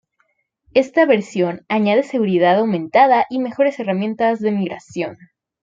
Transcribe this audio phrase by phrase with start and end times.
[0.73, 5.19] Esta versión añade seguridad aumentada y mejores herramientas de migración.